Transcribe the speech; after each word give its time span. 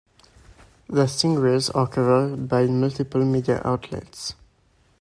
The 0.89 1.03
Stingrays 1.03 1.69
are 1.75 1.85
covered 1.87 2.47
by 2.49 2.65
multiple 2.65 3.23
media 3.23 3.61
outlets. 3.63 4.33